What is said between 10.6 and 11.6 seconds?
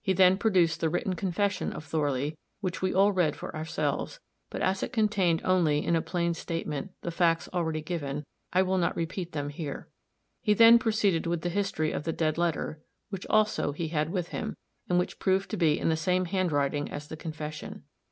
proceeded with the